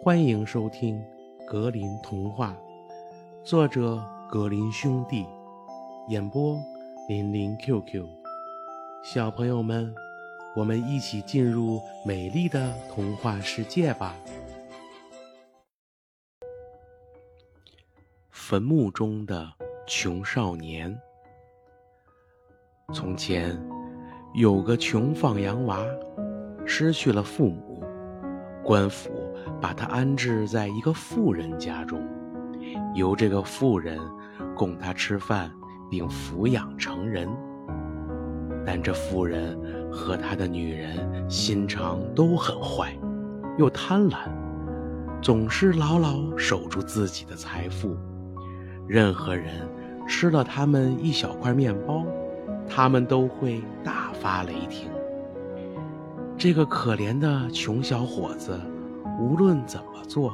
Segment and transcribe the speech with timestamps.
[0.00, 0.96] 欢迎收听
[1.44, 2.56] 《格林童话》，
[3.44, 5.26] 作者格林兄弟，
[6.08, 6.56] 演播
[7.08, 8.06] 林林 QQ。
[9.02, 9.92] 小朋友们，
[10.54, 14.14] 我们一起进入美丽的童话世界吧！
[18.30, 19.52] 坟墓中的
[19.84, 20.96] 穷少年。
[22.94, 23.60] 从前
[24.32, 25.84] 有个穷放羊娃，
[26.64, 27.82] 失去了父母，
[28.64, 29.10] 官府。
[29.60, 32.00] 把他安置在一个富人家中，
[32.94, 33.98] 由这个富人
[34.54, 35.50] 供他吃饭，
[35.90, 37.28] 并抚养成人。
[38.66, 39.58] 但这富人
[39.90, 42.96] 和他的女人心肠都很坏，
[43.56, 44.28] 又贪婪，
[45.22, 47.96] 总是牢牢守住自己的财富。
[48.86, 49.68] 任何人
[50.06, 52.04] 吃了他们一小块面包，
[52.68, 54.90] 他们都会大发雷霆。
[56.36, 58.58] 这个可怜的穷小伙子。
[59.18, 60.32] 无论怎么做，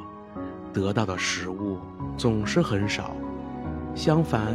[0.73, 1.79] 得到的食物
[2.19, 3.17] 总是很少，
[3.95, 4.55] 相反，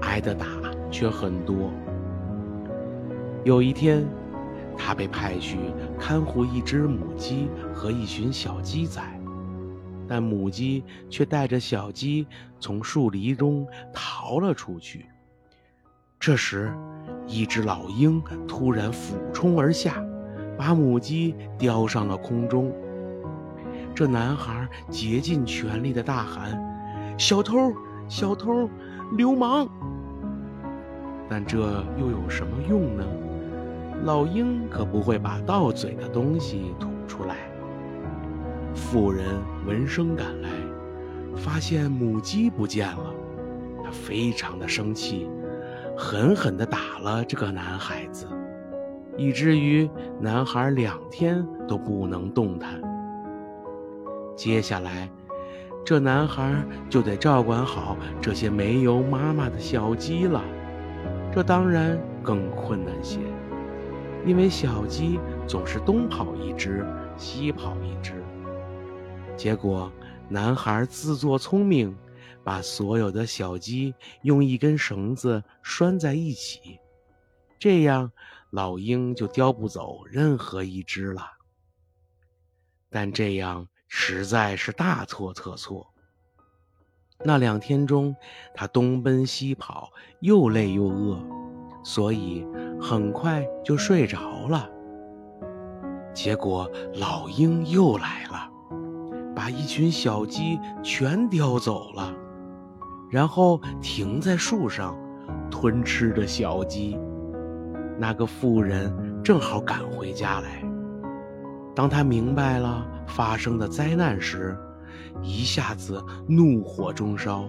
[0.00, 0.46] 挨的打
[0.90, 1.70] 却很多。
[3.44, 4.04] 有一天，
[4.76, 5.58] 他被派去
[5.96, 9.00] 看护一只母鸡和一群小鸡仔，
[10.08, 12.26] 但母鸡却带着小鸡
[12.58, 13.64] 从树林中
[13.94, 15.06] 逃了出去。
[16.18, 16.72] 这时，
[17.28, 20.04] 一只老鹰突然俯冲而下，
[20.58, 22.72] 把母鸡叼上了空中。
[23.98, 26.56] 这男孩竭尽全力的大喊
[27.18, 27.74] ：“小偷！
[28.06, 28.70] 小偷！
[29.16, 29.68] 流氓！”
[31.28, 31.58] 但这
[31.98, 33.04] 又有什么用呢？
[34.04, 37.38] 老鹰可不会把到嘴的东西吐出来。
[38.72, 39.24] 妇人
[39.66, 40.48] 闻声赶来，
[41.34, 43.12] 发现母鸡不见了，
[43.82, 45.28] 他非常的生气，
[45.96, 48.28] 狠狠地打了这个男孩子，
[49.16, 49.90] 以至于
[50.20, 52.80] 男孩两天都不能动弹。
[54.38, 55.10] 接下来，
[55.84, 60.40] 这男孩就得照管好这些没有妈妈的小鸡了。
[61.34, 63.18] 这当然更困难些，
[64.24, 65.18] 因为小鸡
[65.48, 66.86] 总是东跑一只，
[67.16, 68.22] 西跑一只。
[69.36, 69.92] 结果，
[70.28, 71.98] 男孩自作聪明，
[72.44, 73.92] 把所有的小鸡
[74.22, 76.78] 用一根绳子拴在一起，
[77.58, 78.12] 这样
[78.50, 81.22] 老鹰就叼不走任何一只了。
[82.88, 83.66] 但这样。
[83.88, 85.86] 实在是大错特错。
[87.24, 88.14] 那两天中，
[88.54, 89.90] 他东奔西跑，
[90.20, 91.20] 又累又饿，
[91.82, 92.46] 所以
[92.80, 94.70] 很快就睡着了。
[96.14, 98.48] 结果老鹰又来了，
[99.34, 102.14] 把一群小鸡全叼走了，
[103.10, 104.96] 然后停在树上，
[105.50, 106.96] 吞吃着小鸡。
[107.98, 110.62] 那个妇人正好赶回家来，
[111.78, 112.84] 当他明白了。
[113.06, 114.56] 发生的灾难时，
[115.22, 117.44] 一下子怒火中烧，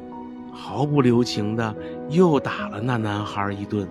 [0.53, 1.75] 毫不留情的
[2.09, 3.87] 又打了那男孩一顿，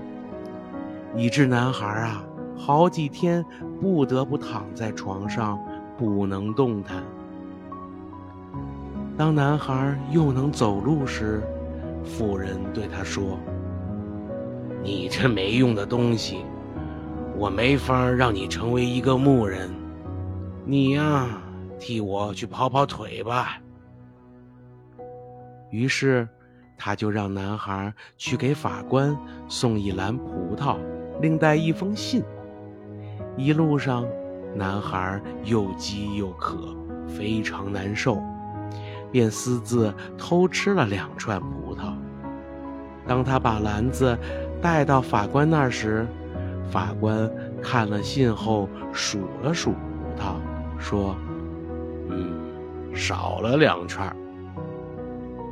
[1.15, 2.25] 以致男孩啊
[2.57, 3.45] 好几天
[3.81, 5.59] 不得不躺在床上
[5.99, 7.03] 不能动弹。
[9.17, 11.43] 当男孩又能走路时，
[12.03, 13.39] 妇人对他说
[14.83, 16.39] ：“你这没用的东西，
[17.37, 19.71] 我没法让你成为一个牧人，
[20.69, 21.27] 你呀。”
[21.81, 23.61] 替我去跑跑腿吧。
[25.71, 26.29] 于是，
[26.77, 30.77] 他就让男孩去给法官送一篮葡萄，
[31.21, 32.25] 另带一封信。
[33.37, 34.05] 一路上，
[34.57, 36.77] 男孩又饥又渴，
[37.07, 38.21] 非常难受，
[39.13, 41.95] 便私自偷吃了两串葡萄。
[43.07, 44.19] 当他把篮子
[44.61, 46.09] 带到法官那儿时，
[46.69, 47.31] 法官
[47.63, 49.79] 看了信后数了数葡
[50.21, 50.35] 萄，
[50.79, 51.17] 说。
[52.11, 52.33] 嗯，
[52.95, 54.17] 少了两串。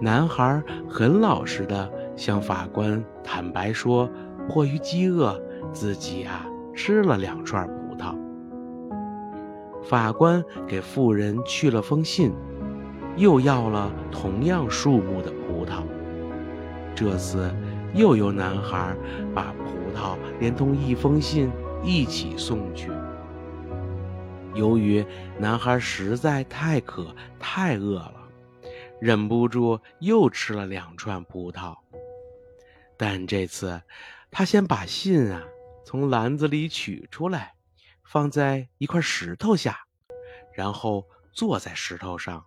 [0.01, 4.09] 男孩很老实的向法官坦白说，
[4.49, 5.39] 迫于饥饿，
[5.73, 8.15] 自己啊吃了两串葡萄。
[9.83, 12.33] 法官给妇人去了封信，
[13.17, 15.83] 又要了同样数目的葡萄。
[16.95, 17.55] 这次
[17.93, 18.97] 又由男孩
[19.35, 21.51] 把葡萄连同一封信
[21.85, 22.91] 一起送去。
[24.57, 25.05] 由于
[25.39, 28.15] 男孩实在太渴太饿了，
[28.99, 31.77] 忍不住又吃了两串葡萄。
[32.97, 33.83] 但这次，
[34.31, 35.45] 他先把信啊
[35.85, 37.53] 从篮子里取出来，
[38.03, 39.79] 放在一块石头下，
[40.55, 42.43] 然后坐在石头上。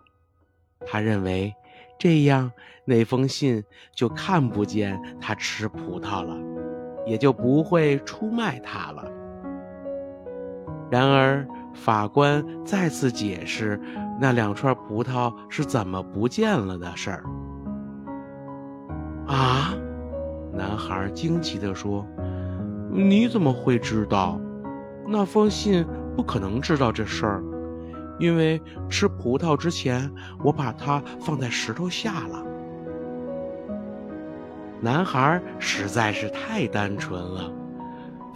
[0.87, 1.53] 他认为
[1.99, 2.51] 这样
[2.85, 3.63] 那封信
[3.93, 6.35] 就看不见他吃葡萄了，
[7.05, 9.09] 也就不会出卖他了。
[10.89, 11.47] 然而。
[11.73, 13.79] 法官再次解释
[14.19, 17.23] 那两串葡萄是怎么不见了的事儿。
[19.27, 19.73] 啊！
[20.51, 22.05] 男孩惊奇地说
[22.91, 24.39] ：“你怎么会知道？
[25.07, 25.85] 那封信
[26.15, 27.43] 不可能知道这事儿，
[28.19, 30.11] 因为吃葡萄之前，
[30.43, 32.43] 我把它放在石头下了。”
[34.81, 37.53] 男孩实在是太单纯了，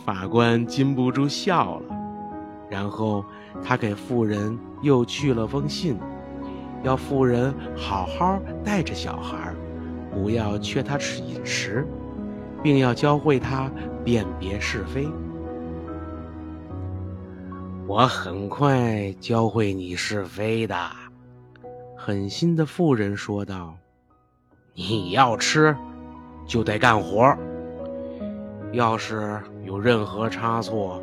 [0.06, 1.93] 法官禁不住笑了。
[2.74, 3.24] 然后
[3.64, 5.96] 他给妇人又去了封信，
[6.82, 9.54] 要妇人好好带着小孩，
[10.12, 11.88] 不要缺他吃饮食，
[12.64, 13.70] 并要教会他
[14.04, 15.08] 辨别是非。
[17.86, 20.76] 我很快教会你是非的，
[21.96, 23.76] 狠心的妇人说道
[24.74, 25.76] ：“你要吃。”
[26.46, 27.38] 就得干活
[28.74, 31.02] 要是有任何差错，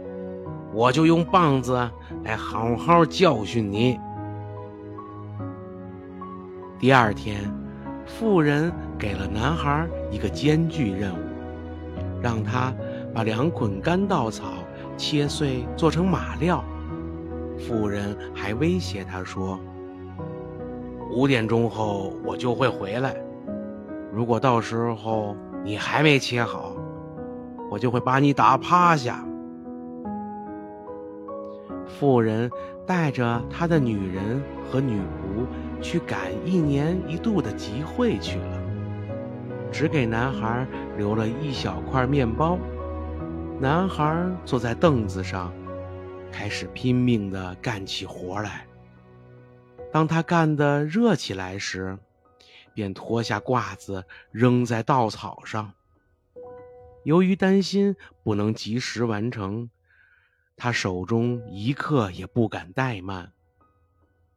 [0.73, 1.75] 我就用棒子
[2.25, 3.99] 来好好教训你。
[6.79, 7.53] 第二天，
[8.07, 11.19] 妇人给了男孩一个艰巨任务，
[12.23, 12.73] 让他
[13.15, 14.47] 把两捆干稻草
[14.97, 16.65] 切碎做成马料。
[17.59, 19.61] 妇人还威胁他说
[21.13, 23.15] ：“五点钟后我就会回来。”
[24.13, 26.73] 如果到时候你还没切好，
[27.71, 29.23] 我就会把你打趴下。
[32.01, 32.51] 妇人
[32.87, 38.63] 带着他的女人和女仆去赶一年一度的集会去了，
[39.71, 40.67] 只给男孩
[40.97, 42.59] 留了一小块面包。
[43.61, 45.53] 男孩坐在凳子上，
[46.33, 48.67] 开始拼命地干起活来。
[49.93, 51.99] 当他干得热起来时，
[52.73, 55.71] 便脱下褂子扔在稻草上。
[57.05, 59.69] 由于担心不能及时完成，
[60.63, 63.33] 他手中一刻也不敢怠慢。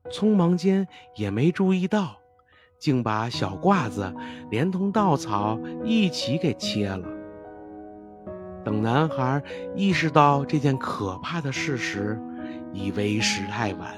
[0.09, 0.87] 匆忙间
[1.17, 2.15] 也没注意到，
[2.79, 4.15] 竟把小褂子
[4.49, 7.05] 连同稻草一起给切了。
[8.63, 9.43] 等男孩
[9.75, 12.17] 意识到这件可怕的事时，
[12.71, 13.93] 已为时太晚，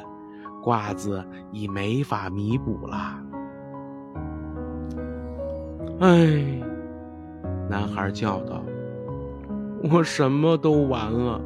[0.63, 3.21] 褂子已没法弥补了。
[5.99, 6.43] 哎，
[7.69, 8.63] 男孩叫道
[9.93, 11.39] ：“我什么都完了。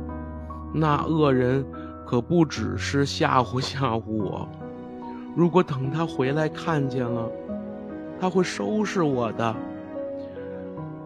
[0.74, 1.66] 那恶人
[2.06, 4.48] 可不只是吓唬吓唬我。
[5.36, 7.30] 如果等他回来看见了，
[8.20, 9.56] 他会收拾我的。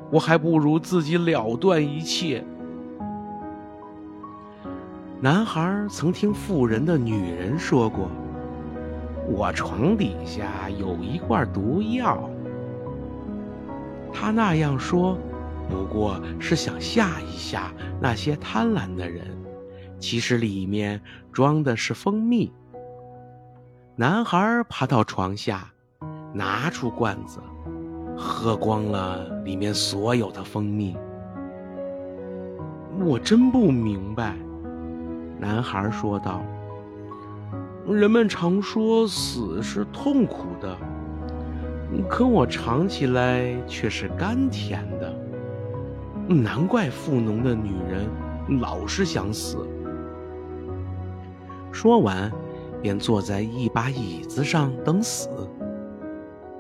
[0.10, 2.44] 我还不如自己了断一切。”
[5.20, 8.10] 男孩曾听妇人的女人说过
[9.32, 12.30] ：“我床底下有一罐毒药。”
[14.12, 15.18] 他那样说，
[15.70, 17.72] 不过是想吓一吓
[18.02, 19.26] 那些贪婪的人。
[20.04, 21.00] 其实里面
[21.32, 22.52] 装的是蜂蜜。
[23.96, 25.72] 男孩爬到床下，
[26.34, 27.40] 拿出罐子，
[28.18, 30.98] 喝光了里面所有的蜂蜜。
[33.00, 34.36] 我真不明白，
[35.40, 36.44] 男孩说道。
[37.88, 40.78] 人们常说死是痛苦的。
[42.10, 45.16] 可我尝起来却是甘甜的，
[46.28, 49.66] 难怪富农的女人老是想死。
[51.74, 52.32] 说完，
[52.82, 55.28] 便坐在一把椅子上等死。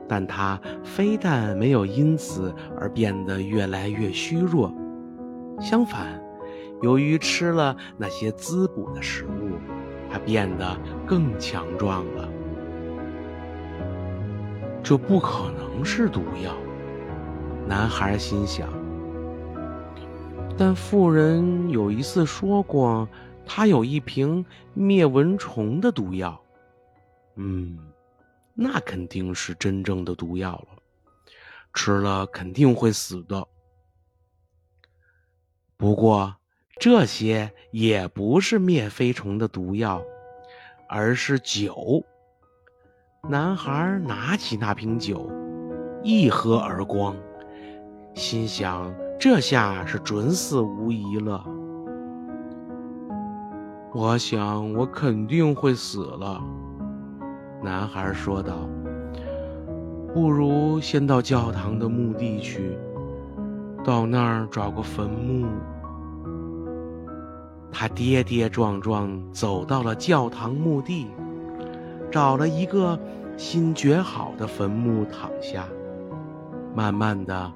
[0.05, 4.73] 但他非但没有因此而变得越来越虚弱，
[5.59, 6.21] 相反，
[6.81, 9.55] 由于吃了那些滋补的食物，
[10.11, 12.27] 他变得更强壮了。
[14.83, 16.51] 这不可能是毒药，
[17.65, 18.67] 男孩心想。
[20.57, 23.07] 但妇人有一次说过，
[23.45, 26.39] 他有一瓶灭蚊虫的毒药。
[27.35, 27.77] 嗯，
[28.53, 30.67] 那肯定是真正的毒药了，
[31.73, 33.47] 吃了肯定会死的。
[35.75, 36.35] 不过，
[36.79, 40.01] 这些也不是灭飞虫的毒药，
[40.87, 42.03] 而是酒。
[43.29, 45.29] 男孩拿起那瓶酒，
[46.03, 47.15] 一喝而光，
[48.13, 51.45] 心想：这下是准死无疑了。
[53.95, 56.41] 我想我肯定会死了，
[57.61, 58.67] 男孩说道。
[60.11, 62.75] 不如先到教堂的墓地去，
[63.83, 65.45] 到那儿找个坟墓。
[67.71, 71.07] 他跌跌撞撞走到了教堂墓地。
[72.11, 72.99] 找了一个
[73.37, 75.67] 新掘好的坟墓躺下，
[76.75, 77.51] 慢慢的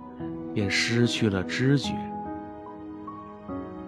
[0.53, 1.93] 便失去了知觉。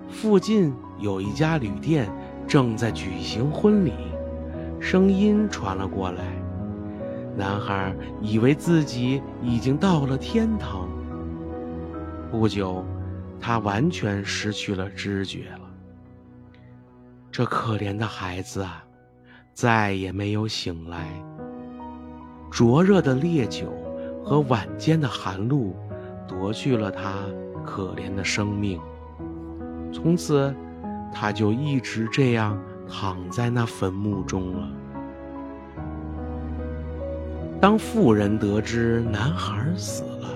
[0.08, 2.08] 附近有一家旅店
[2.50, 3.94] 正在举行婚礼，
[4.80, 6.24] 声音传了过来。
[7.38, 10.90] 男孩以为自己已经到了天堂。
[12.32, 12.84] 不久，
[13.40, 15.70] 他完全失去了知觉了。
[17.32, 18.84] 这可怜的孩子啊，
[19.54, 21.08] 再也没有醒来。
[22.50, 23.72] 灼热的烈酒
[24.26, 25.76] 和晚间的寒露，
[26.28, 27.14] 夺去了他
[27.64, 28.82] 可怜的生命。
[29.94, 30.52] 从此，
[31.12, 34.70] 他就一直这样躺在那坟墓中了。
[37.62, 40.30] 当妇人得知男孩死了，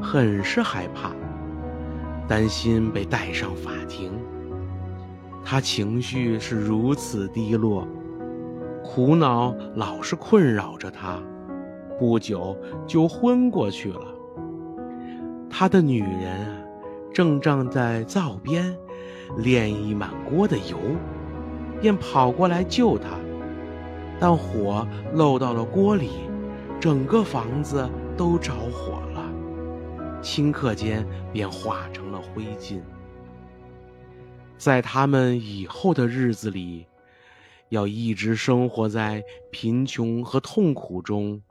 [0.00, 1.10] 很是害怕，
[2.28, 4.12] 担心被带上法庭。
[5.44, 7.86] 他情绪是如此低落，
[8.84, 11.20] 苦恼老是困扰着他，
[11.98, 14.00] 不久就昏过去了。
[15.50, 16.64] 他的女人
[17.12, 18.76] 正站在灶边，
[19.38, 20.78] 炼一满锅的油，
[21.80, 23.18] 便跑过来救他，
[24.20, 26.10] 但火漏到了锅里。
[26.78, 27.88] 整个房子
[28.18, 29.32] 都着火了，
[30.22, 32.80] 顷刻间便化成了灰烬。
[34.58, 36.86] 在他们以后的日子里，
[37.70, 41.42] 要一直生活在贫穷和痛苦中，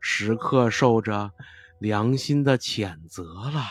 [0.00, 1.30] 时刻受着
[1.78, 3.62] 良心的谴责了。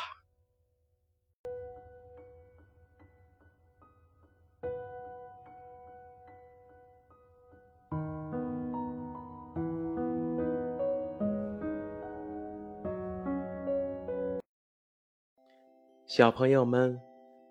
[16.14, 17.00] 小朋友们，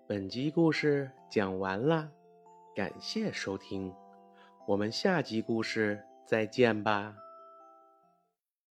[0.05, 2.11] 本集故事讲完了，
[2.75, 3.91] 感谢收听，
[4.67, 7.11] 我们下集故事再见吧。